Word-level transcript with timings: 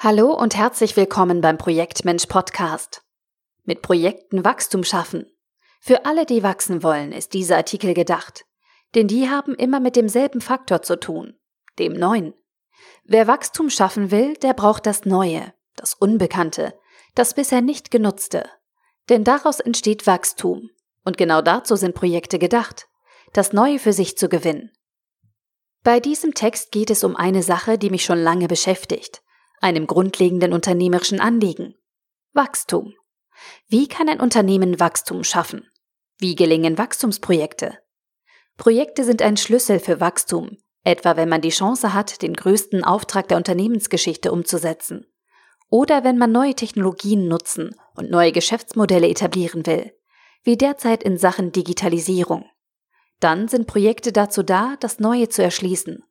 Hallo 0.00 0.32
und 0.32 0.54
herzlich 0.54 0.96
willkommen 0.96 1.40
beim 1.40 1.58
Projektmensch 1.58 2.26
Podcast. 2.26 3.02
Mit 3.64 3.82
Projekten 3.82 4.44
Wachstum 4.44 4.84
schaffen. 4.84 5.26
Für 5.80 6.04
alle, 6.06 6.24
die 6.24 6.44
wachsen 6.44 6.84
wollen, 6.84 7.10
ist 7.10 7.34
dieser 7.34 7.56
Artikel 7.56 7.94
gedacht. 7.94 8.46
Denn 8.94 9.08
die 9.08 9.28
haben 9.28 9.56
immer 9.56 9.80
mit 9.80 9.96
demselben 9.96 10.40
Faktor 10.40 10.82
zu 10.82 11.00
tun, 11.00 11.34
dem 11.80 11.94
Neuen. 11.94 12.32
Wer 13.02 13.26
Wachstum 13.26 13.70
schaffen 13.70 14.12
will, 14.12 14.34
der 14.34 14.54
braucht 14.54 14.86
das 14.86 15.04
Neue, 15.04 15.52
das 15.74 15.94
Unbekannte, 15.94 16.78
das 17.16 17.34
bisher 17.34 17.60
nicht 17.60 17.90
genutzte. 17.90 18.48
Denn 19.08 19.24
daraus 19.24 19.58
entsteht 19.58 20.06
Wachstum. 20.06 20.70
Und 21.04 21.16
genau 21.16 21.42
dazu 21.42 21.74
sind 21.74 21.96
Projekte 21.96 22.38
gedacht, 22.38 22.86
das 23.32 23.52
Neue 23.52 23.80
für 23.80 23.92
sich 23.92 24.16
zu 24.16 24.28
gewinnen. 24.28 24.70
Bei 25.82 25.98
diesem 25.98 26.34
Text 26.34 26.70
geht 26.70 26.90
es 26.90 27.02
um 27.02 27.16
eine 27.16 27.42
Sache, 27.42 27.78
die 27.78 27.90
mich 27.90 28.04
schon 28.04 28.22
lange 28.22 28.46
beschäftigt 28.46 29.22
einem 29.60 29.86
grundlegenden 29.86 30.52
unternehmerischen 30.52 31.20
Anliegen. 31.20 31.74
Wachstum. 32.32 32.94
Wie 33.68 33.88
kann 33.88 34.08
ein 34.08 34.20
Unternehmen 34.20 34.80
Wachstum 34.80 35.24
schaffen? 35.24 35.68
Wie 36.18 36.34
gelingen 36.34 36.78
Wachstumsprojekte? 36.78 37.78
Projekte 38.56 39.04
sind 39.04 39.22
ein 39.22 39.36
Schlüssel 39.36 39.78
für 39.78 40.00
Wachstum, 40.00 40.58
etwa 40.84 41.16
wenn 41.16 41.28
man 41.28 41.40
die 41.40 41.50
Chance 41.50 41.94
hat, 41.94 42.22
den 42.22 42.34
größten 42.34 42.82
Auftrag 42.82 43.28
der 43.28 43.36
Unternehmensgeschichte 43.36 44.32
umzusetzen. 44.32 45.06
Oder 45.70 46.02
wenn 46.02 46.18
man 46.18 46.32
neue 46.32 46.54
Technologien 46.54 47.28
nutzen 47.28 47.74
und 47.94 48.10
neue 48.10 48.32
Geschäftsmodelle 48.32 49.08
etablieren 49.08 49.66
will, 49.66 49.92
wie 50.42 50.56
derzeit 50.56 51.02
in 51.02 51.18
Sachen 51.18 51.52
Digitalisierung. 51.52 52.46
Dann 53.20 53.48
sind 53.48 53.66
Projekte 53.66 54.12
dazu 54.12 54.42
da, 54.42 54.76
das 54.80 54.98
Neue 54.98 55.28
zu 55.28 55.42
erschließen 55.42 56.04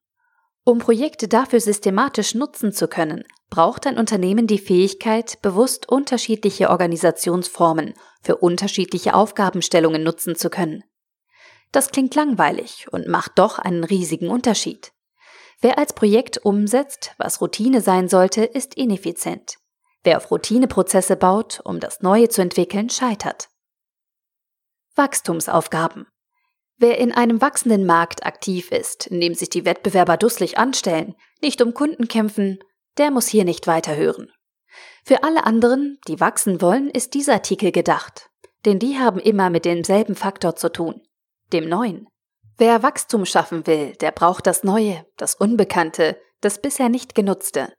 um 0.67 0.79
Projekte 0.79 1.29
dafür 1.29 1.61
systematisch 1.61 2.35
nutzen 2.35 2.73
zu 2.73 2.89
können, 2.89 3.23
braucht 3.49 3.87
ein 3.87 3.97
Unternehmen 3.97 4.47
die 4.47 4.59
Fähigkeit, 4.59 5.41
bewusst 5.41 5.89
unterschiedliche 5.89 6.69
Organisationsformen 6.69 7.93
für 8.21 8.37
unterschiedliche 8.37 9.13
Aufgabenstellungen 9.13 10.03
nutzen 10.03 10.35
zu 10.35 10.49
können. 10.49 10.83
Das 11.71 11.91
klingt 11.91 12.15
langweilig 12.15 12.87
und 12.91 13.07
macht 13.07 13.33
doch 13.39 13.59
einen 13.59 13.83
riesigen 13.83 14.29
Unterschied. 14.29 14.93
Wer 15.59 15.77
als 15.77 15.93
Projekt 15.93 16.37
umsetzt, 16.37 17.13
was 17.17 17.41
Routine 17.41 17.81
sein 17.81 18.09
sollte, 18.09 18.43
ist 18.43 18.75
ineffizient. 18.75 19.57
Wer 20.03 20.17
auf 20.17 20.29
Routineprozesse 20.29 21.15
baut, 21.15 21.59
um 21.63 21.79
das 21.79 22.01
Neue 22.01 22.29
zu 22.29 22.41
entwickeln, 22.41 22.89
scheitert. 22.89 23.49
Wachstumsaufgaben 24.95 26.07
Wer 26.79 26.99
in 26.99 27.11
einem 27.11 27.41
wachsenden 27.41 27.87
Markt 27.87 28.23
aktiv 28.23 28.71
ist, 28.71 29.07
in 29.07 29.19
dem 29.19 29.33
sich 29.33 29.49
die 29.49 29.65
Wettbewerber 29.65 30.15
dusselig 30.15 30.59
anstellen, 30.59 31.15
nicht 31.41 31.59
um 31.61 31.73
Kunden 31.73 32.07
kämpfen, 32.07 32.59
der 32.97 33.11
muss 33.11 33.27
hier 33.27 33.45
nicht 33.45 33.67
weiterhören. 33.67 34.31
Für 35.05 35.23
alle 35.23 35.45
anderen, 35.45 35.99
die 36.07 36.19
wachsen 36.19 36.61
wollen, 36.61 36.89
ist 36.89 37.13
dieser 37.13 37.33
Artikel 37.33 37.71
gedacht, 37.71 38.29
denn 38.65 38.79
die 38.79 38.97
haben 38.97 39.19
immer 39.19 39.49
mit 39.49 39.65
demselben 39.65 40.15
Faktor 40.15 40.55
zu 40.55 40.71
tun, 40.71 41.01
dem 41.53 41.69
Neuen. 41.69 42.07
Wer 42.57 42.83
Wachstum 42.83 43.25
schaffen 43.25 43.67
will, 43.67 43.93
der 44.01 44.11
braucht 44.11 44.47
das 44.47 44.63
Neue, 44.63 45.05
das 45.15 45.35
Unbekannte, 45.35 46.19
das 46.41 46.61
bisher 46.61 46.89
nicht 46.89 47.15
genutzte. 47.15 47.73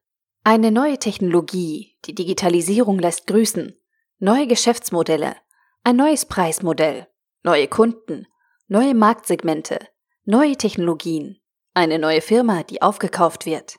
Eine 0.45 0.71
neue 0.71 0.99
Technologie, 0.99 1.97
die 2.05 2.15
Digitalisierung 2.15 2.99
lässt 2.99 3.27
grüßen, 3.27 3.79
neue 4.19 4.47
Geschäftsmodelle, 4.47 5.37
ein 5.85 5.97
neues 5.97 6.27
Preismodell, 6.27 7.09
neue 7.43 7.69
Kunden, 7.69 8.27
neue 8.69 8.95
Marktsegmente, 8.95 9.79
neue 10.25 10.57
Technologien, 10.57 11.39
eine 11.75 11.99
neue 11.99 12.21
Firma, 12.21 12.63
die 12.63 12.83
aufgekauft 12.83 13.47
wird. 13.47 13.79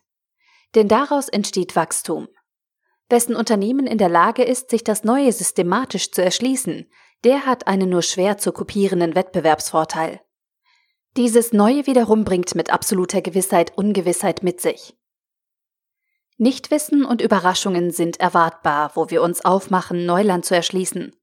Denn 0.75 0.87
daraus 0.87 1.29
entsteht 1.29 1.75
Wachstum. 1.75 2.27
Wessen 3.09 3.35
Unternehmen 3.35 3.87
in 3.87 3.97
der 3.97 4.09
Lage 4.09 4.43
ist, 4.43 4.69
sich 4.69 4.83
das 4.83 5.03
Neue 5.03 5.31
systematisch 5.31 6.11
zu 6.11 6.23
erschließen, 6.23 6.89
der 7.23 7.45
hat 7.45 7.67
einen 7.67 7.89
nur 7.89 8.03
schwer 8.03 8.37
zu 8.37 8.51
kopierenden 8.51 9.15
Wettbewerbsvorteil. 9.15 10.21
Dieses 11.17 11.53
Neue 11.53 11.87
wiederum 11.87 12.23
bringt 12.23 12.53
mit 12.53 12.71
absoluter 12.71 13.21
Gewissheit 13.21 13.77
Ungewissheit 13.77 14.43
mit 14.43 14.61
sich. 14.61 14.95
Nichtwissen 16.37 17.03
und 17.03 17.21
Überraschungen 17.21 17.91
sind 17.91 18.19
erwartbar, 18.19 18.91
wo 18.93 19.09
wir 19.09 19.21
uns 19.23 19.43
aufmachen, 19.43 20.05
Neuland 20.05 20.45
zu 20.45 20.55
erschließen. 20.55 21.13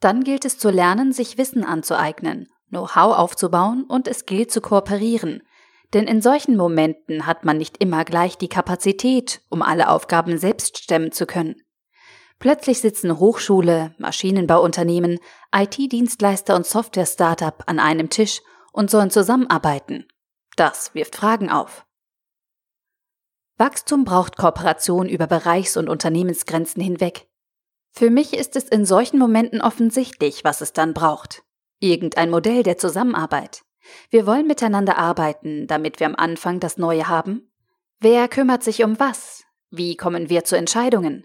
Dann 0.00 0.24
gilt 0.24 0.44
es 0.44 0.58
zu 0.58 0.70
lernen, 0.70 1.12
sich 1.12 1.38
Wissen 1.38 1.62
anzueignen 1.62 2.48
Know-how 2.70 3.16
aufzubauen 3.16 3.84
und 3.84 4.08
es 4.08 4.26
gilt 4.26 4.50
zu 4.50 4.60
kooperieren. 4.60 5.42
Denn 5.94 6.06
in 6.06 6.20
solchen 6.20 6.56
Momenten 6.56 7.26
hat 7.26 7.44
man 7.44 7.56
nicht 7.56 7.78
immer 7.78 8.04
gleich 8.04 8.36
die 8.36 8.48
Kapazität, 8.48 9.40
um 9.48 9.62
alle 9.62 9.88
Aufgaben 9.88 10.36
selbst 10.38 10.78
stemmen 10.78 11.12
zu 11.12 11.26
können. 11.26 11.56
Plötzlich 12.38 12.80
sitzen 12.80 13.18
Hochschule, 13.18 13.94
Maschinenbauunternehmen, 13.98 15.18
IT-Dienstleister 15.54 16.54
und 16.54 16.66
Software-Startup 16.66 17.64
an 17.66 17.80
einem 17.80 18.10
Tisch 18.10 18.42
und 18.72 18.90
sollen 18.90 19.10
zusammenarbeiten. 19.10 20.06
Das 20.56 20.94
wirft 20.94 21.16
Fragen 21.16 21.50
auf. 21.50 21.86
Wachstum 23.56 24.04
braucht 24.04 24.36
Kooperation 24.36 25.08
über 25.08 25.26
Bereichs- 25.26 25.76
und 25.76 25.88
Unternehmensgrenzen 25.88 26.80
hinweg. 26.80 27.28
Für 27.90 28.10
mich 28.10 28.34
ist 28.34 28.54
es 28.54 28.64
in 28.64 28.84
solchen 28.84 29.18
Momenten 29.18 29.60
offensichtlich, 29.60 30.44
was 30.44 30.60
es 30.60 30.72
dann 30.72 30.94
braucht. 30.94 31.42
Irgendein 31.80 32.30
Modell 32.30 32.62
der 32.62 32.78
Zusammenarbeit. 32.78 33.62
Wir 34.10 34.26
wollen 34.26 34.46
miteinander 34.46 34.98
arbeiten, 34.98 35.66
damit 35.66 36.00
wir 36.00 36.06
am 36.06 36.16
Anfang 36.16 36.60
das 36.60 36.78
Neue 36.78 37.08
haben. 37.08 37.50
Wer 38.00 38.28
kümmert 38.28 38.62
sich 38.62 38.84
um 38.84 38.98
was? 39.00 39.44
Wie 39.70 39.96
kommen 39.96 40.28
wir 40.28 40.44
zu 40.44 40.56
Entscheidungen? 40.56 41.24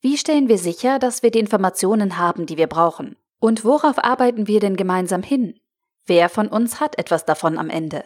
Wie 0.00 0.16
stellen 0.16 0.48
wir 0.48 0.58
sicher, 0.58 0.98
dass 0.98 1.22
wir 1.22 1.30
die 1.30 1.40
Informationen 1.40 2.18
haben, 2.18 2.46
die 2.46 2.56
wir 2.56 2.68
brauchen? 2.68 3.16
Und 3.40 3.64
worauf 3.64 4.02
arbeiten 4.02 4.46
wir 4.46 4.60
denn 4.60 4.76
gemeinsam 4.76 5.22
hin? 5.22 5.58
Wer 6.06 6.28
von 6.28 6.48
uns 6.48 6.80
hat 6.80 6.98
etwas 6.98 7.24
davon 7.24 7.58
am 7.58 7.68
Ende? 7.68 8.04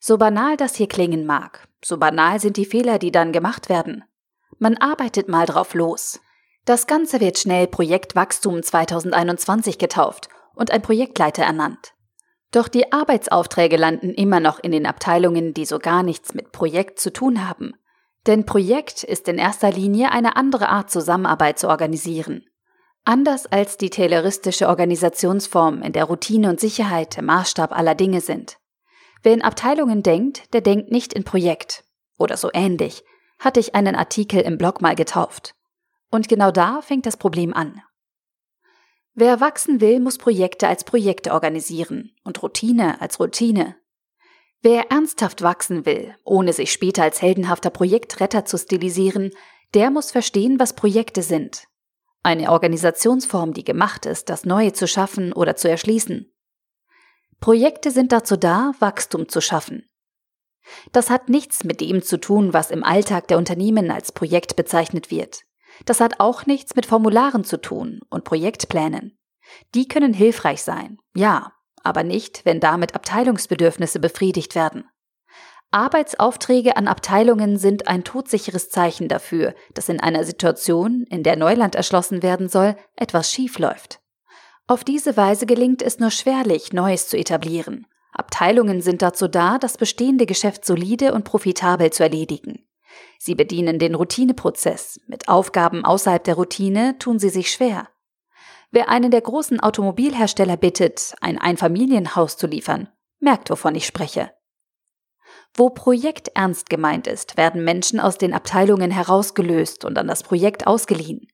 So 0.00 0.18
banal 0.18 0.56
das 0.56 0.74
hier 0.74 0.88
klingen 0.88 1.26
mag, 1.26 1.68
so 1.84 1.98
banal 1.98 2.40
sind 2.40 2.56
die 2.56 2.64
Fehler, 2.64 2.98
die 2.98 3.12
dann 3.12 3.32
gemacht 3.32 3.68
werden. 3.68 4.04
Man 4.58 4.76
arbeitet 4.76 5.28
mal 5.28 5.46
drauf 5.46 5.74
los. 5.74 6.20
Das 6.64 6.86
Ganze 6.86 7.20
wird 7.20 7.38
schnell 7.38 7.66
Projekt 7.66 8.14
Wachstum 8.16 8.62
2021 8.62 9.78
getauft 9.78 10.28
und 10.54 10.70
ein 10.70 10.82
Projektleiter 10.82 11.42
ernannt. 11.42 11.94
Doch 12.52 12.68
die 12.68 12.92
Arbeitsaufträge 12.92 13.76
landen 13.76 14.12
immer 14.12 14.40
noch 14.40 14.58
in 14.58 14.72
den 14.72 14.86
Abteilungen, 14.86 15.54
die 15.54 15.64
so 15.64 15.78
gar 15.78 16.02
nichts 16.02 16.34
mit 16.34 16.50
Projekt 16.52 16.98
zu 16.98 17.12
tun 17.12 17.48
haben. 17.48 17.74
Denn 18.26 18.44
Projekt 18.44 19.04
ist 19.04 19.28
in 19.28 19.38
erster 19.38 19.70
Linie 19.70 20.10
eine 20.10 20.36
andere 20.36 20.68
Art 20.68 20.90
Zusammenarbeit 20.90 21.58
zu 21.58 21.68
organisieren. 21.68 22.44
Anders 23.04 23.46
als 23.46 23.78
die 23.78 23.88
tayloristische 23.88 24.68
Organisationsform, 24.68 25.82
in 25.82 25.92
der 25.92 26.04
Routine 26.04 26.50
und 26.50 26.60
Sicherheit 26.60 27.16
der 27.16 27.22
Maßstab 27.22 27.72
aller 27.72 27.94
Dinge 27.94 28.20
sind. 28.20 28.58
Wer 29.22 29.32
in 29.32 29.42
Abteilungen 29.42 30.02
denkt, 30.02 30.52
der 30.52 30.60
denkt 30.60 30.90
nicht 30.90 31.12
in 31.12 31.24
Projekt. 31.24 31.84
Oder 32.18 32.36
so 32.36 32.50
ähnlich, 32.52 33.04
hatte 33.38 33.60
ich 33.60 33.74
einen 33.74 33.96
Artikel 33.96 34.40
im 34.40 34.58
Blog 34.58 34.82
mal 34.82 34.94
getauft. 34.94 35.54
Und 36.10 36.28
genau 36.28 36.50
da 36.50 36.82
fängt 36.82 37.06
das 37.06 37.16
Problem 37.16 37.54
an. 37.54 37.80
Wer 39.14 39.40
wachsen 39.40 39.80
will, 39.80 40.00
muss 40.00 40.18
Projekte 40.18 40.68
als 40.68 40.84
Projekte 40.84 41.32
organisieren 41.32 42.12
und 42.24 42.42
Routine 42.42 43.00
als 43.00 43.18
Routine. 43.18 43.76
Wer 44.62 44.90
ernsthaft 44.90 45.42
wachsen 45.42 45.86
will, 45.86 46.14
ohne 46.24 46.52
sich 46.52 46.72
später 46.72 47.02
als 47.02 47.22
heldenhafter 47.22 47.70
Projektretter 47.70 48.44
zu 48.44 48.58
stilisieren, 48.58 49.30
der 49.74 49.90
muss 49.90 50.10
verstehen, 50.10 50.58
was 50.58 50.74
Projekte 50.74 51.22
sind. 51.22 51.64
Eine 52.22 52.50
Organisationsform, 52.50 53.54
die 53.54 53.64
gemacht 53.64 54.04
ist, 54.04 54.28
das 54.28 54.44
Neue 54.44 54.72
zu 54.72 54.86
schaffen 54.86 55.32
oder 55.32 55.56
zu 55.56 55.68
erschließen. 55.68 56.30
Projekte 57.40 57.90
sind 57.90 58.12
dazu 58.12 58.36
da, 58.36 58.72
Wachstum 58.78 59.28
zu 59.28 59.40
schaffen. 59.40 59.88
Das 60.92 61.08
hat 61.08 61.30
nichts 61.30 61.64
mit 61.64 61.80
dem 61.80 62.02
zu 62.02 62.20
tun, 62.20 62.52
was 62.52 62.70
im 62.70 62.84
Alltag 62.84 63.28
der 63.28 63.38
Unternehmen 63.38 63.90
als 63.90 64.12
Projekt 64.12 64.56
bezeichnet 64.56 65.10
wird. 65.10 65.42
Das 65.86 66.00
hat 66.00 66.20
auch 66.20 66.46
nichts 66.46 66.74
mit 66.76 66.86
Formularen 66.86 67.44
zu 67.44 67.60
tun 67.60 68.00
und 68.10 68.24
Projektplänen. 68.24 69.18
Die 69.74 69.88
können 69.88 70.12
hilfreich 70.12 70.62
sein, 70.62 70.98
ja, 71.14 71.52
aber 71.82 72.02
nicht, 72.02 72.44
wenn 72.44 72.60
damit 72.60 72.94
Abteilungsbedürfnisse 72.94 74.00
befriedigt 74.00 74.54
werden. 74.54 74.84
Arbeitsaufträge 75.72 76.76
an 76.76 76.88
Abteilungen 76.88 77.56
sind 77.56 77.86
ein 77.86 78.02
todsicheres 78.02 78.70
Zeichen 78.70 79.06
dafür, 79.08 79.54
dass 79.74 79.88
in 79.88 80.00
einer 80.00 80.24
Situation, 80.24 81.04
in 81.08 81.22
der 81.22 81.36
Neuland 81.36 81.76
erschlossen 81.76 82.22
werden 82.24 82.48
soll, 82.48 82.76
etwas 82.96 83.30
schief 83.30 83.58
läuft. 83.58 84.00
Auf 84.66 84.82
diese 84.82 85.16
Weise 85.16 85.46
gelingt 85.46 85.82
es 85.82 86.00
nur 86.00 86.10
schwerlich, 86.10 86.72
Neues 86.72 87.08
zu 87.08 87.16
etablieren. 87.16 87.86
Abteilungen 88.12 88.82
sind 88.82 89.02
dazu 89.02 89.28
da, 89.28 89.58
das 89.58 89.78
bestehende 89.78 90.26
Geschäft 90.26 90.64
solide 90.64 91.14
und 91.14 91.24
profitabel 91.24 91.90
zu 91.90 92.02
erledigen. 92.02 92.66
Sie 93.18 93.34
bedienen 93.34 93.78
den 93.78 93.94
Routineprozess. 93.94 95.00
Mit 95.06 95.28
Aufgaben 95.28 95.84
außerhalb 95.84 96.24
der 96.24 96.34
Routine 96.34 96.98
tun 96.98 97.18
sie 97.18 97.28
sich 97.28 97.50
schwer. 97.50 97.88
Wer 98.70 98.88
einen 98.88 99.10
der 99.10 99.20
großen 99.20 99.60
Automobilhersteller 99.60 100.56
bittet, 100.56 101.14
ein 101.20 101.38
Einfamilienhaus 101.38 102.36
zu 102.36 102.46
liefern, 102.46 102.88
merkt, 103.18 103.50
wovon 103.50 103.74
ich 103.74 103.86
spreche. 103.86 104.30
Wo 105.54 105.70
Projekt 105.70 106.28
ernst 106.34 106.70
gemeint 106.70 107.06
ist, 107.06 107.36
werden 107.36 107.64
Menschen 107.64 108.00
aus 108.00 108.18
den 108.18 108.32
Abteilungen 108.32 108.90
herausgelöst 108.90 109.84
und 109.84 109.98
an 109.98 110.06
das 110.06 110.22
Projekt 110.22 110.66
ausgeliehen. 110.66 111.26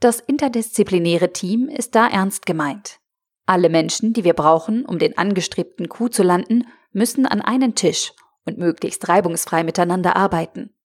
Das 0.00 0.20
interdisziplinäre 0.20 1.32
Team 1.32 1.68
ist 1.68 1.94
da 1.94 2.06
ernst 2.06 2.46
gemeint. 2.46 3.00
Alle 3.46 3.68
Menschen, 3.68 4.12
die 4.12 4.24
wir 4.24 4.34
brauchen, 4.34 4.84
um 4.84 4.98
den 4.98 5.16
angestrebten 5.16 5.88
Coup 5.88 6.12
zu 6.12 6.22
landen, 6.22 6.66
müssen 6.92 7.26
an 7.26 7.40
einen 7.40 7.74
Tisch 7.74 8.12
und 8.44 8.58
möglichst 8.58 9.08
reibungsfrei 9.08 9.64
miteinander 9.64 10.16
arbeiten. 10.16 10.75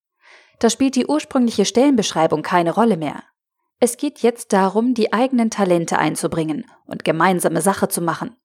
Da 0.62 0.70
spielt 0.70 0.96
die 0.96 1.08
ursprüngliche 1.08 1.66
Stellenbeschreibung 1.66 2.44
keine 2.44 2.72
Rolle 2.72 2.96
mehr. 2.96 3.24
Es 3.80 3.98
geht 3.98 4.20
jetzt 4.20 4.54
darum, 4.54 4.94
die 4.94 5.12
eigenen 5.12 5.50
Talente 5.50 5.98
einzubringen 5.98 6.70
und 6.86 7.04
gemeinsame 7.04 7.64
Sache 7.64 7.88
zu 7.88 8.00
machen. 8.00 8.36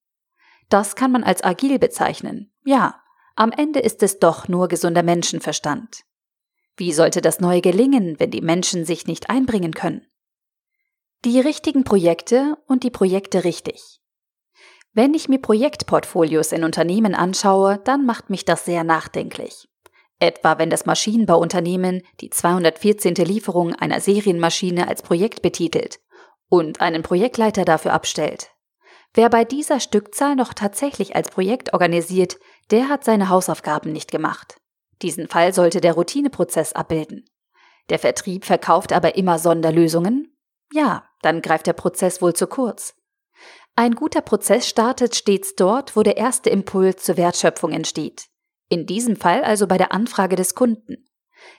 Das 0.70 0.96
kann 0.96 1.12
man 1.12 1.24
als 1.24 1.44
agil 1.44 1.78
bezeichnen. 1.78 2.50
Ja, 2.64 3.02
am 3.34 3.52
Ende 3.52 3.80
ist 3.80 4.02
es 4.02 4.18
doch 4.18 4.48
nur 4.48 4.68
gesunder 4.68 5.02
Menschenverstand. 5.02 6.04
Wie 6.78 6.94
sollte 6.94 7.20
das 7.20 7.38
Neue 7.38 7.60
gelingen, 7.60 8.18
wenn 8.18 8.30
die 8.30 8.40
Menschen 8.40 8.86
sich 8.86 9.06
nicht 9.06 9.28
einbringen 9.28 9.74
können? 9.74 10.06
Die 11.26 11.38
richtigen 11.38 11.84
Projekte 11.84 12.56
und 12.66 12.82
die 12.82 12.90
Projekte 12.90 13.44
richtig. 13.44 14.00
Wenn 14.94 15.12
ich 15.12 15.28
mir 15.28 15.38
Projektportfolios 15.38 16.52
in 16.52 16.64
Unternehmen 16.64 17.14
anschaue, 17.14 17.76
dann 17.84 18.06
macht 18.06 18.30
mich 18.30 18.46
das 18.46 18.64
sehr 18.64 18.84
nachdenklich. 18.84 19.68
Etwa 20.18 20.58
wenn 20.58 20.70
das 20.70 20.86
Maschinenbauunternehmen 20.86 22.02
die 22.20 22.30
214. 22.30 23.14
Lieferung 23.16 23.74
einer 23.74 24.00
Serienmaschine 24.00 24.88
als 24.88 25.02
Projekt 25.02 25.42
betitelt 25.42 26.00
und 26.48 26.80
einen 26.80 27.02
Projektleiter 27.02 27.64
dafür 27.64 27.92
abstellt. 27.92 28.50
Wer 29.12 29.28
bei 29.28 29.44
dieser 29.44 29.80
Stückzahl 29.80 30.36
noch 30.36 30.54
tatsächlich 30.54 31.16
als 31.16 31.30
Projekt 31.30 31.72
organisiert, 31.72 32.38
der 32.70 32.88
hat 32.88 33.04
seine 33.04 33.28
Hausaufgaben 33.28 33.92
nicht 33.92 34.10
gemacht. 34.10 34.58
Diesen 35.02 35.28
Fall 35.28 35.52
sollte 35.52 35.80
der 35.80 35.94
Routineprozess 35.94 36.72
abbilden. 36.72 37.28
Der 37.90 37.98
Vertrieb 37.98 38.44
verkauft 38.44 38.92
aber 38.92 39.16
immer 39.16 39.38
Sonderlösungen? 39.38 40.36
Ja, 40.72 41.04
dann 41.22 41.42
greift 41.42 41.66
der 41.66 41.74
Prozess 41.74 42.20
wohl 42.20 42.34
zu 42.34 42.46
kurz. 42.46 42.94
Ein 43.74 43.94
guter 43.94 44.22
Prozess 44.22 44.66
startet 44.66 45.14
stets 45.14 45.54
dort, 45.54 45.96
wo 45.96 46.02
der 46.02 46.16
erste 46.16 46.50
Impuls 46.50 47.04
zur 47.04 47.16
Wertschöpfung 47.16 47.72
entsteht. 47.72 48.28
In 48.68 48.86
diesem 48.86 49.16
Fall 49.16 49.44
also 49.44 49.66
bei 49.66 49.78
der 49.78 49.92
Anfrage 49.92 50.36
des 50.36 50.54
Kunden. 50.54 51.08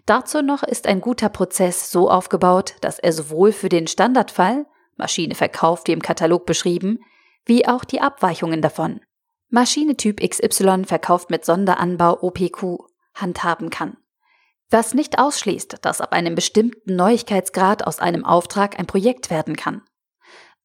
Dazu 0.05 0.41
noch 0.41 0.63
ist 0.63 0.87
ein 0.87 1.01
guter 1.01 1.29
Prozess 1.29 1.91
so 1.91 2.09
aufgebaut, 2.09 2.75
dass 2.81 2.99
er 2.99 3.13
sowohl 3.13 3.51
für 3.51 3.69
den 3.69 3.87
Standardfall, 3.87 4.65
Maschine 4.95 5.35
verkauft 5.35 5.87
wie 5.87 5.93
im 5.93 6.01
Katalog 6.01 6.45
beschrieben, 6.45 6.99
wie 7.45 7.67
auch 7.67 7.85
die 7.85 8.01
Abweichungen 8.01 8.61
davon, 8.61 8.99
Maschine 9.49 9.95
Typ 9.95 10.19
XY 10.19 10.83
verkauft 10.85 11.29
mit 11.29 11.45
Sonderanbau 11.45 12.21
OPQ, 12.21 12.79
handhaben 13.13 13.69
kann. 13.69 13.95
Was 14.69 14.93
nicht 14.93 15.19
ausschließt, 15.19 15.77
dass 15.83 16.01
ab 16.01 16.11
einem 16.11 16.35
bestimmten 16.35 16.97
Neuigkeitsgrad 16.97 17.87
aus 17.87 17.99
einem 17.99 18.25
Auftrag 18.25 18.77
ein 18.77 18.87
Projekt 18.87 19.29
werden 19.29 19.55
kann. 19.55 19.83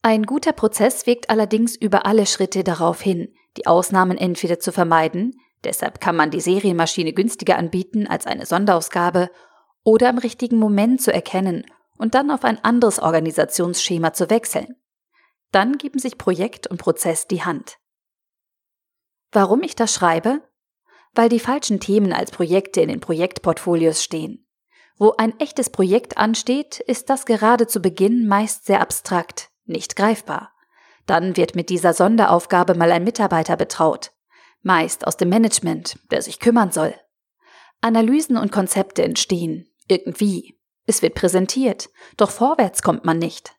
Ein 0.02 0.24
guter 0.24 0.52
Prozess 0.52 1.06
wirkt 1.06 1.30
allerdings 1.30 1.76
über 1.76 2.04
alle 2.06 2.26
Schritte 2.26 2.64
darauf 2.64 3.00
hin, 3.00 3.32
die 3.56 3.68
Ausnahmen 3.68 4.18
entweder 4.18 4.58
zu 4.58 4.72
vermeiden, 4.72 5.36
Deshalb 5.64 6.00
kann 6.00 6.16
man 6.16 6.30
die 6.30 6.40
Serienmaschine 6.40 7.12
günstiger 7.12 7.56
anbieten 7.56 8.06
als 8.06 8.26
eine 8.26 8.46
Sonderausgabe 8.46 9.30
oder 9.84 10.10
im 10.10 10.18
richtigen 10.18 10.58
Moment 10.58 11.00
zu 11.00 11.12
erkennen 11.12 11.64
und 11.96 12.14
dann 12.14 12.30
auf 12.30 12.44
ein 12.44 12.62
anderes 12.64 12.98
Organisationsschema 12.98 14.12
zu 14.12 14.28
wechseln. 14.30 14.76
Dann 15.52 15.78
geben 15.78 15.98
sich 15.98 16.18
Projekt 16.18 16.66
und 16.66 16.78
Prozess 16.78 17.26
die 17.26 17.44
Hand. 17.44 17.78
Warum 19.30 19.62
ich 19.62 19.76
das 19.76 19.92
schreibe? 19.92 20.42
Weil 21.14 21.28
die 21.28 21.40
falschen 21.40 21.78
Themen 21.78 22.12
als 22.12 22.30
Projekte 22.30 22.80
in 22.80 22.88
den 22.88 23.00
Projektportfolios 23.00 24.02
stehen. 24.02 24.46
Wo 24.98 25.14
ein 25.16 25.38
echtes 25.40 25.70
Projekt 25.70 26.16
ansteht, 26.16 26.80
ist 26.80 27.10
das 27.10 27.26
gerade 27.26 27.66
zu 27.66 27.80
Beginn 27.80 28.26
meist 28.26 28.66
sehr 28.66 28.80
abstrakt, 28.80 29.50
nicht 29.64 29.96
greifbar. 29.96 30.52
Dann 31.06 31.36
wird 31.36 31.54
mit 31.54 31.70
dieser 31.70 31.92
Sonderaufgabe 31.92 32.74
mal 32.74 32.92
ein 32.92 33.04
Mitarbeiter 33.04 33.56
betraut 33.56 34.12
meist 34.62 35.06
aus 35.06 35.16
dem 35.16 35.28
Management, 35.28 35.98
der 36.10 36.22
sich 36.22 36.38
kümmern 36.40 36.70
soll. 36.70 36.94
Analysen 37.80 38.36
und 38.36 38.52
Konzepte 38.52 39.02
entstehen, 39.02 39.68
irgendwie. 39.88 40.58
Es 40.86 41.02
wird 41.02 41.14
präsentiert, 41.14 41.90
doch 42.16 42.30
vorwärts 42.30 42.82
kommt 42.82 43.04
man 43.04 43.18
nicht. 43.18 43.54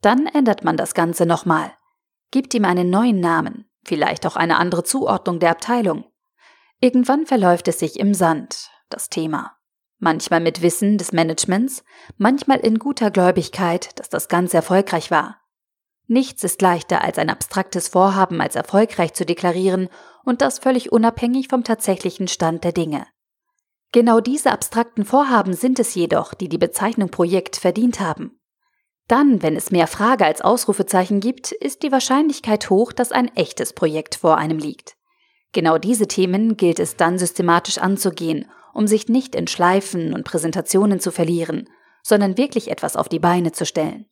Dann 0.00 0.26
ändert 0.26 0.64
man 0.64 0.76
das 0.76 0.94
Ganze 0.94 1.26
nochmal, 1.26 1.72
gibt 2.30 2.54
ihm 2.54 2.64
einen 2.64 2.90
neuen 2.90 3.20
Namen, 3.20 3.68
vielleicht 3.84 4.26
auch 4.26 4.36
eine 4.36 4.58
andere 4.58 4.84
Zuordnung 4.84 5.40
der 5.40 5.50
Abteilung. 5.50 6.04
Irgendwann 6.80 7.26
verläuft 7.26 7.68
es 7.68 7.78
sich 7.78 7.98
im 7.98 8.14
Sand, 8.14 8.70
das 8.88 9.08
Thema. 9.08 9.56
Manchmal 9.98 10.40
mit 10.40 10.60
Wissen 10.60 10.98
des 10.98 11.12
Managements, 11.12 11.84
manchmal 12.18 12.58
in 12.58 12.78
guter 12.78 13.10
Gläubigkeit, 13.10 13.98
dass 13.98 14.08
das 14.08 14.28
Ganze 14.28 14.58
erfolgreich 14.58 15.10
war. 15.10 15.40
Nichts 16.06 16.44
ist 16.44 16.60
leichter 16.60 17.02
als 17.02 17.18
ein 17.18 17.30
abstraktes 17.30 17.88
Vorhaben 17.88 18.40
als 18.40 18.56
erfolgreich 18.56 19.14
zu 19.14 19.24
deklarieren 19.24 19.88
und 20.24 20.42
das 20.42 20.58
völlig 20.58 20.92
unabhängig 20.92 21.48
vom 21.48 21.64
tatsächlichen 21.64 22.28
Stand 22.28 22.64
der 22.64 22.72
Dinge. 22.72 23.06
Genau 23.92 24.20
diese 24.20 24.50
abstrakten 24.50 25.04
Vorhaben 25.04 25.54
sind 25.54 25.78
es 25.78 25.94
jedoch, 25.94 26.34
die 26.34 26.48
die 26.48 26.58
Bezeichnung 26.58 27.10
Projekt 27.10 27.56
verdient 27.56 28.00
haben. 28.00 28.38
Dann, 29.06 29.42
wenn 29.42 29.54
es 29.54 29.70
mehr 29.70 29.86
Frage 29.86 30.24
als 30.24 30.40
Ausrufezeichen 30.40 31.20
gibt, 31.20 31.52
ist 31.52 31.82
die 31.82 31.92
Wahrscheinlichkeit 31.92 32.70
hoch, 32.70 32.92
dass 32.92 33.12
ein 33.12 33.34
echtes 33.36 33.72
Projekt 33.72 34.16
vor 34.16 34.36
einem 34.36 34.58
liegt. 34.58 34.96
Genau 35.52 35.78
diese 35.78 36.08
Themen 36.08 36.56
gilt 36.56 36.80
es 36.80 36.96
dann 36.96 37.18
systematisch 37.18 37.78
anzugehen, 37.78 38.50
um 38.72 38.86
sich 38.86 39.08
nicht 39.08 39.34
in 39.34 39.46
Schleifen 39.46 40.12
und 40.12 40.24
Präsentationen 40.24 41.00
zu 41.00 41.12
verlieren, 41.12 41.68
sondern 42.02 42.36
wirklich 42.36 42.70
etwas 42.70 42.96
auf 42.96 43.08
die 43.08 43.20
Beine 43.20 43.52
zu 43.52 43.64
stellen. 43.64 44.06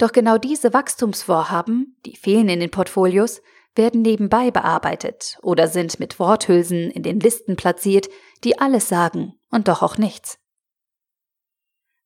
Doch 0.00 0.12
genau 0.12 0.38
diese 0.38 0.72
Wachstumsvorhaben, 0.72 1.94
die 2.06 2.16
fehlen 2.16 2.48
in 2.48 2.58
den 2.58 2.70
Portfolios, 2.70 3.42
werden 3.74 4.00
nebenbei 4.00 4.50
bearbeitet 4.50 5.38
oder 5.42 5.68
sind 5.68 6.00
mit 6.00 6.18
Worthülsen 6.18 6.90
in 6.90 7.02
den 7.02 7.20
Listen 7.20 7.54
platziert, 7.54 8.08
die 8.42 8.58
alles 8.58 8.88
sagen 8.88 9.34
und 9.50 9.68
doch 9.68 9.82
auch 9.82 9.98
nichts. 9.98 10.38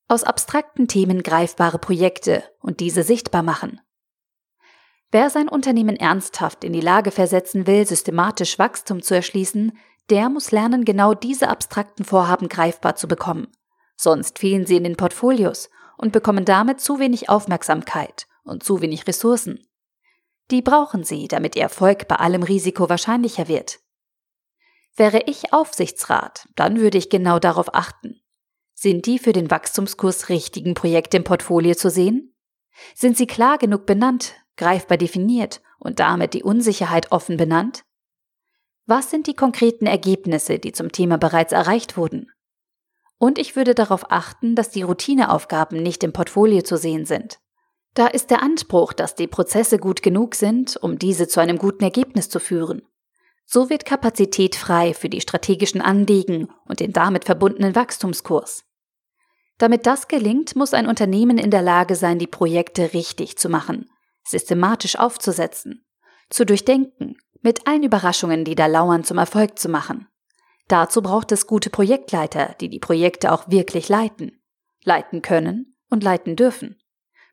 Aus 0.09 0.25
abstrakten 0.25 0.89
Themen 0.89 1.23
greifbare 1.23 1.79
Projekte 1.79 2.43
und 2.59 2.81
diese 2.81 3.05
sichtbar 3.05 3.45
machen. 3.45 3.81
Wer 5.13 5.31
sein 5.31 5.49
Unternehmen 5.49 5.95
ernsthaft 5.95 6.65
in 6.65 6.73
die 6.73 6.81
Lage 6.81 7.13
versetzen 7.13 7.69
will, 7.69 7.87
systematisch 7.87 8.59
Wachstum 8.59 9.03
zu 9.03 9.15
erschließen, 9.15 9.79
der 10.11 10.31
muss 10.31 10.51
lernen, 10.51 10.85
genau 10.85 11.15
diese 11.15 11.49
abstrakten 11.49 12.05
Vorhaben 12.05 12.49
greifbar 12.49 12.97
zu 12.97 13.07
bekommen. 13.07 13.47
Sonst 13.97 14.41
fehlen 14.41 14.67
sie 14.67 14.75
in 14.75 14.83
den 14.83 14.97
Portfolios 14.97 15.71
und 15.97 16.13
bekommen 16.13 16.45
damit 16.45 16.81
zu 16.81 16.99
wenig 16.99 17.29
Aufmerksamkeit 17.29 18.27
und 18.45 18.63
zu 18.63 18.81
wenig 18.81 19.07
Ressourcen. 19.07 19.67
Die 20.51 20.63
brauchen 20.63 21.05
sie, 21.05 21.29
damit 21.29 21.57
ihr 21.57 21.63
Erfolg 21.63 22.07
bei 22.09 22.17
allem 22.17 22.43
Risiko 22.43 22.89
wahrscheinlicher 22.89 23.49
wird. 23.49 23.81
Wäre 24.97 25.23
ich 25.27 25.53
Aufsichtsrat, 25.53 26.49
dann 26.55 26.79
würde 26.79 26.99
ich 26.99 27.11
genau 27.11 27.39
darauf 27.39 27.75
achten. 27.75 28.21
Sind 28.75 29.07
die 29.07 29.19
für 29.19 29.33
den 29.33 29.51
Wachstumskurs 29.51 30.29
richtigen 30.29 30.75
Projekte 30.75 31.17
im 31.17 31.25
Portfolio 31.25 31.75
zu 31.75 31.91
sehen? 31.91 32.35
Sind 32.95 33.17
sie 33.17 33.27
klar 33.27 33.59
genug 33.59 33.87
benannt, 33.87 34.35
greifbar 34.57 34.99
definiert 34.99 35.63
und 35.79 36.01
damit 36.01 36.35
die 36.35 36.43
Unsicherheit 36.43 37.13
offen 37.13 37.37
benannt? 37.37 37.85
Was 38.87 39.11
sind 39.11 39.27
die 39.27 39.35
konkreten 39.35 39.87
Ergebnisse, 39.87 40.59
die 40.59 40.73
zum 40.73 40.93
Thema 40.93 41.17
bereits 41.17 41.53
erreicht 41.53 41.97
wurden? 41.97 42.31
Und 43.19 43.39
ich 43.39 43.57
würde 43.57 43.75
darauf 43.75 44.11
achten, 44.11 44.55
dass 44.55 44.71
die 44.71 44.83
Routineaufgaben 44.83 45.83
nicht 45.83 46.05
im 46.05 46.13
Portfolio 46.13 46.63
zu 46.63 46.77
sehen 46.77 47.07
sind. 47.07 47.39
Da 47.95 48.09
ist 48.09 48.31
der 48.31 48.43
Anspruch, 48.43 48.93
dass 48.93 49.15
die 49.15 49.29
Prozesse 49.29 49.79
gut 49.79 50.03
genug 50.03 50.35
sind, 50.35 50.77
um 50.77 50.99
diese 50.99 51.29
zu 51.29 51.41
einem 51.41 51.59
guten 51.59 51.85
Ergebnis 51.85 52.29
zu 52.29 52.41
führen. 52.41 52.83
So 53.47 53.71
wird 53.71 53.85
Kapazität 53.85 54.57
frei 54.57 54.95
für 54.95 55.09
die 55.09 55.21
strategischen 55.21 55.81
Anliegen 55.81 56.49
und 56.67 56.81
den 56.81 56.93
damit 56.93 57.25
verbundenen 57.25 57.75
Wachstumskurs. 57.75 58.65
Damit 59.59 59.87
das 59.87 60.09
gelingt, 60.09 60.57
muss 60.57 60.75
ein 60.75 60.89
Unternehmen 60.89 61.39
in 61.39 61.51
der 61.51 61.63
Lage 61.63 61.95
sein, 61.95 62.19
die 62.19 62.27
Projekte 62.27 62.93
richtig 62.93 63.39
zu 63.39 63.49
machen, 63.49 63.89
systematisch 64.25 64.99
aufzusetzen, 64.99 65.85
zu 66.31 66.45
durchdenken, 66.45 67.17
mit 67.43 67.67
allen 67.69 67.85
Überraschungen, 67.85 68.45
die 68.45 68.57
da 68.57 68.67
lauern, 68.67 69.05
zum 69.05 69.19
Erfolg 69.19 69.59
zu 69.59 69.69
machen. 69.69 70.09
Dazu 70.69 71.03
braucht 71.03 71.31
es 71.33 71.47
gute 71.47 71.71
Projektleiter, 71.71 72.55
die 72.61 72.71
die 72.71 72.79
Projekte 72.79 73.33
auch 73.33 73.49
wirklich 73.49 73.89
leiten, 73.89 74.43
leiten 74.83 75.23
können 75.23 75.77
und 75.91 76.03
leiten 76.03 76.37
dürfen. 76.37 76.79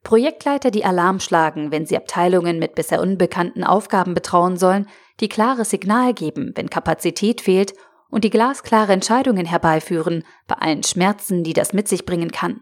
Projektleiter, 0.03 0.71
die 0.71 0.83
Alarm 0.83 1.19
schlagen, 1.19 1.71
wenn 1.71 1.85
sie 1.85 1.95
Abteilungen 1.95 2.59
mit 2.59 2.75
bisher 2.75 3.01
unbekannten 3.01 3.63
Aufgaben 3.63 4.13
betrauen 4.13 4.57
sollen, 4.57 4.87
die 5.19 5.29
klares 5.29 5.69
Signal 5.69 6.13
geben, 6.13 6.51
wenn 6.55 6.69
Kapazität 6.69 7.41
fehlt 7.41 7.73
und 8.09 8.23
die 8.23 8.29
glasklare 8.29 8.93
Entscheidungen 8.93 9.45
herbeiführen 9.45 10.25
bei 10.47 10.55
allen 10.55 10.83
Schmerzen, 10.83 11.43
die 11.43 11.53
das 11.53 11.71
mit 11.71 11.87
sich 11.87 12.05
bringen 12.05 12.31
kann. 12.31 12.61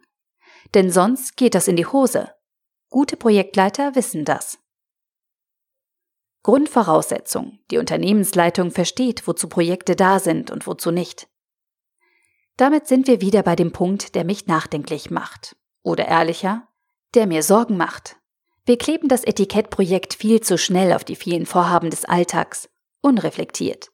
Denn 0.73 0.91
sonst 0.91 1.38
geht 1.38 1.55
das 1.55 1.67
in 1.67 1.77
die 1.77 1.85
Hose. 1.85 2.29
Gute 2.89 3.17
Projektleiter 3.17 3.95
wissen 3.95 4.25
das. 4.25 4.59
Grundvoraussetzung, 6.43 7.60
die 7.69 7.77
Unternehmensleitung 7.77 8.72
versteht, 8.72 9.27
wozu 9.27 9.50
Projekte 9.50 9.96
da 9.96 10.19
sind 10.19 10.51
und 10.51 10.67
wozu 10.67 10.91
nicht. 10.91 11.27
Damit 12.58 12.88
sind 12.88 13.08
wir 13.08 13.22
wieder 13.22 13.43
bei 13.43 13.55
dem 13.55 13.72
Punkt, 13.72 14.15
der 14.15 14.25
mich 14.25 14.48
nachdenklich 14.48 15.10
macht. 15.10 15.55
Oder 15.81 16.08
ehrlicher, 16.08 16.67
der 17.13 17.25
mir 17.25 17.43
Sorgen 17.43 17.77
macht. 17.77 18.17
Wir 18.65 18.77
kleben 18.77 19.08
das 19.08 19.24
Etikettprojekt 19.24 20.13
viel 20.13 20.41
zu 20.41 20.58
schnell 20.58 20.93
auf 20.93 21.03
die 21.03 21.15
vielen 21.15 21.46
Vorhaben 21.46 21.89
des 21.89 22.05
Alltags, 22.05 22.69
unreflektiert. 23.01 23.89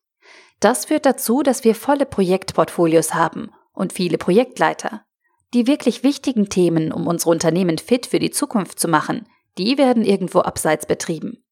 Das 0.59 0.85
führt 0.85 1.05
dazu, 1.05 1.43
dass 1.43 1.63
wir 1.63 1.75
volle 1.75 2.05
Projektportfolios 2.05 3.13
haben 3.13 3.51
und 3.71 3.93
viele 3.93 4.17
Projektleiter. 4.17 5.05
Die 5.53 5.67
wirklich 5.67 6.03
wichtigen 6.03 6.49
Themen, 6.49 6.91
um 6.91 7.07
unsere 7.07 7.31
Unternehmen 7.31 7.77
fit 7.77 8.05
für 8.05 8.19
die 8.19 8.31
Zukunft 8.31 8.79
zu 8.79 8.87
machen, 8.87 9.27
die 9.57 9.77
werden 9.77 10.03
irgendwo 10.03 10.39
abseits 10.39 10.85
betrieben. 10.85 11.44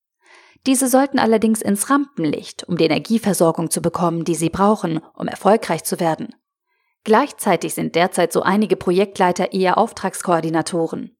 Diese 0.65 0.87
sollten 0.87 1.19
allerdings 1.19 1.61
ins 1.61 1.89
Rampenlicht, 1.89 2.63
um 2.67 2.77
die 2.77 2.85
Energieversorgung 2.85 3.69
zu 3.69 3.81
bekommen, 3.81 4.23
die 4.23 4.35
sie 4.35 4.49
brauchen, 4.49 5.01
um 5.13 5.27
erfolgreich 5.27 5.83
zu 5.83 5.99
werden. 5.99 6.33
Gleichzeitig 7.03 7.73
sind 7.73 7.95
derzeit 7.95 8.31
so 8.31 8.43
einige 8.43 8.77
Projektleiter 8.77 9.51
eher 9.51 9.77
Auftragskoordinatoren. 9.77 11.17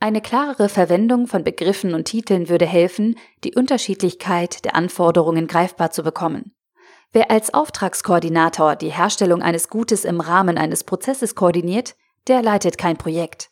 Eine 0.00 0.20
klarere 0.20 0.68
Verwendung 0.68 1.28
von 1.28 1.44
Begriffen 1.44 1.94
und 1.94 2.06
Titeln 2.06 2.48
würde 2.48 2.66
helfen, 2.66 3.16
die 3.44 3.54
Unterschiedlichkeit 3.54 4.64
der 4.64 4.74
Anforderungen 4.74 5.46
greifbar 5.46 5.92
zu 5.92 6.02
bekommen. 6.02 6.52
Wer 7.12 7.30
als 7.30 7.54
Auftragskoordinator 7.54 8.76
die 8.76 8.90
Herstellung 8.90 9.42
eines 9.42 9.68
Gutes 9.68 10.04
im 10.04 10.20
Rahmen 10.20 10.58
eines 10.58 10.84
Prozesses 10.84 11.34
koordiniert, 11.34 11.96
der 12.28 12.42
leitet 12.42 12.78
kein 12.78 12.96
Projekt. 12.96 13.49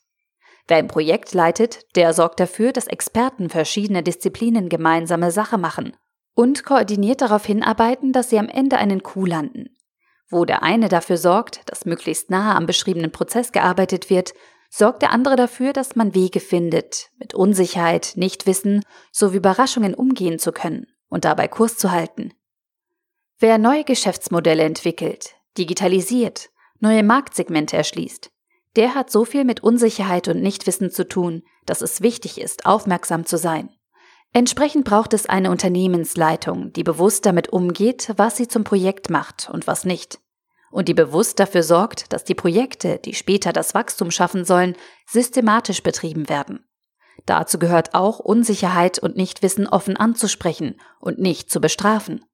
Wer 0.68 0.76
ein 0.76 0.86
Projekt 0.86 1.32
leitet, 1.32 1.96
der 1.96 2.12
sorgt 2.12 2.40
dafür, 2.40 2.72
dass 2.72 2.86
Experten 2.86 3.48
verschiedener 3.48 4.02
Disziplinen 4.02 4.68
gemeinsame 4.68 5.30
Sache 5.30 5.56
machen 5.56 5.96
und 6.34 6.62
koordiniert 6.62 7.22
darauf 7.22 7.46
hinarbeiten, 7.46 8.12
dass 8.12 8.30
sie 8.30 8.38
am 8.38 8.48
Ende 8.48 8.76
einen 8.76 9.02
Coup 9.02 9.26
landen. 9.26 9.76
Wo 10.30 10.44
der 10.44 10.62
eine 10.62 10.90
dafür 10.90 11.16
sorgt, 11.16 11.62
dass 11.70 11.86
möglichst 11.86 12.28
nahe 12.28 12.54
am 12.54 12.66
beschriebenen 12.66 13.10
Prozess 13.10 13.50
gearbeitet 13.50 14.10
wird, 14.10 14.34
sorgt 14.68 15.00
der 15.00 15.12
andere 15.12 15.36
dafür, 15.36 15.72
dass 15.72 15.96
man 15.96 16.14
Wege 16.14 16.40
findet, 16.40 17.08
mit 17.18 17.32
Unsicherheit, 17.32 18.12
Nichtwissen 18.16 18.84
sowie 19.10 19.38
Überraschungen 19.38 19.94
umgehen 19.94 20.38
zu 20.38 20.52
können 20.52 20.86
und 21.08 21.24
dabei 21.24 21.48
Kurs 21.48 21.78
zu 21.78 21.90
halten. 21.90 22.34
Wer 23.38 23.56
neue 23.56 23.84
Geschäftsmodelle 23.84 24.64
entwickelt, 24.64 25.34
digitalisiert, 25.56 26.50
neue 26.80 27.02
Marktsegmente 27.02 27.76
erschließt, 27.76 28.30
der 28.76 28.94
hat 28.94 29.10
so 29.10 29.24
viel 29.24 29.44
mit 29.44 29.62
Unsicherheit 29.62 30.28
und 30.28 30.42
Nichtwissen 30.42 30.90
zu 30.90 31.08
tun, 31.08 31.42
dass 31.66 31.82
es 31.82 32.00
wichtig 32.00 32.40
ist, 32.40 32.66
aufmerksam 32.66 33.26
zu 33.26 33.38
sein. 33.38 33.70
Entsprechend 34.32 34.84
braucht 34.84 35.14
es 35.14 35.26
eine 35.26 35.50
Unternehmensleitung, 35.50 36.72
die 36.72 36.84
bewusst 36.84 37.24
damit 37.24 37.48
umgeht, 37.48 38.12
was 38.16 38.36
sie 38.36 38.46
zum 38.46 38.64
Projekt 38.64 39.10
macht 39.10 39.48
und 39.50 39.66
was 39.66 39.84
nicht. 39.84 40.18
Und 40.70 40.88
die 40.88 40.94
bewusst 40.94 41.40
dafür 41.40 41.62
sorgt, 41.62 42.12
dass 42.12 42.24
die 42.24 42.34
Projekte, 42.34 42.98
die 42.98 43.14
später 43.14 43.54
das 43.54 43.74
Wachstum 43.74 44.10
schaffen 44.10 44.44
sollen, 44.44 44.76
systematisch 45.06 45.82
betrieben 45.82 46.28
werden. 46.28 46.66
Dazu 47.24 47.58
gehört 47.58 47.94
auch, 47.94 48.18
Unsicherheit 48.18 48.98
und 48.98 49.16
Nichtwissen 49.16 49.66
offen 49.66 49.96
anzusprechen 49.96 50.78
und 51.00 51.18
nicht 51.18 51.50
zu 51.50 51.60
bestrafen. 51.60 52.24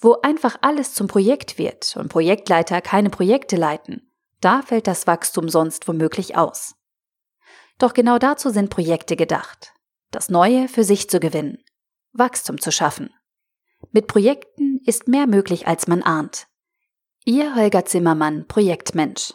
Wo 0.00 0.16
einfach 0.22 0.56
alles 0.60 0.94
zum 0.94 1.08
Projekt 1.08 1.58
wird 1.58 1.96
und 1.96 2.08
Projektleiter 2.08 2.80
keine 2.80 3.10
Projekte 3.10 3.56
leiten, 3.56 4.07
da 4.40 4.62
fällt 4.62 4.86
das 4.86 5.06
Wachstum 5.06 5.48
sonst 5.48 5.88
womöglich 5.88 6.36
aus. 6.36 6.74
Doch 7.78 7.94
genau 7.94 8.18
dazu 8.18 8.50
sind 8.50 8.70
Projekte 8.70 9.16
gedacht. 9.16 9.72
Das 10.10 10.28
Neue 10.28 10.68
für 10.68 10.84
sich 10.84 11.10
zu 11.10 11.20
gewinnen, 11.20 11.58
Wachstum 12.12 12.60
zu 12.60 12.72
schaffen. 12.72 13.10
Mit 13.92 14.06
Projekten 14.06 14.80
ist 14.84 15.08
mehr 15.08 15.26
möglich, 15.26 15.66
als 15.66 15.86
man 15.86 16.02
ahnt. 16.02 16.46
Ihr 17.24 17.54
Holger 17.54 17.84
Zimmermann, 17.84 18.46
Projektmensch. 18.48 19.34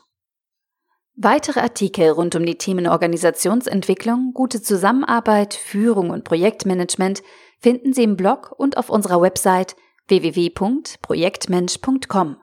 Weitere 1.15 1.59
Artikel 1.59 2.09
rund 2.09 2.35
um 2.35 2.43
die 2.45 2.57
Themen 2.57 2.87
Organisationsentwicklung, 2.87 4.31
gute 4.33 4.63
Zusammenarbeit, 4.63 5.53
Führung 5.53 6.09
und 6.09 6.23
Projektmanagement 6.23 7.21
finden 7.59 7.93
Sie 7.93 8.01
im 8.03 8.17
Blog 8.17 8.51
und 8.57 8.77
auf 8.77 8.89
unserer 8.89 9.21
Website 9.21 9.75
www.projektmensch.com. 10.07 12.37